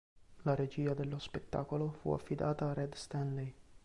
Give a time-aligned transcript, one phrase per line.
[0.41, 3.53] La regia dello spettacolo fu affidata a Red Stanley.